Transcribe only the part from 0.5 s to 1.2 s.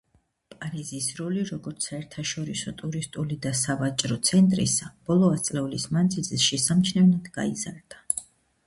პარიზის